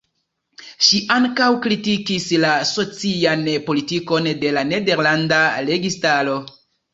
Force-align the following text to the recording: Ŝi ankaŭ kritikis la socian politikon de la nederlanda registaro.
Ŝi 0.85 0.99
ankaŭ 1.15 1.49
kritikis 1.65 2.25
la 2.45 2.53
socian 2.69 3.45
politikon 3.69 4.31
de 4.45 4.55
la 4.57 4.65
nederlanda 4.71 5.43
registaro. 5.69 6.41